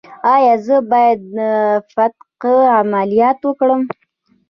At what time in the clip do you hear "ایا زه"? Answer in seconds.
0.33-0.77